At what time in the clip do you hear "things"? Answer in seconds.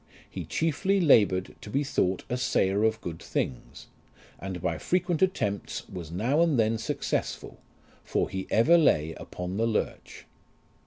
3.21-3.85